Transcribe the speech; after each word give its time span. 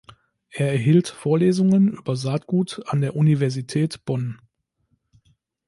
Er 0.49 0.75
hielt 0.75 1.09
Vorlesungen 1.09 1.89
über 1.89 2.15
Saatgut 2.15 2.81
an 2.87 3.01
der 3.01 3.15
Universität 3.15 4.03
Bonn. 4.03 4.41